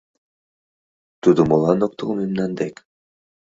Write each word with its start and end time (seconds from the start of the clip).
Тудо 1.21 1.41
молан 1.49 1.79
ок 1.85 1.93
тол 1.97 2.11
мемнан 2.19 2.51
дек? 2.59 2.75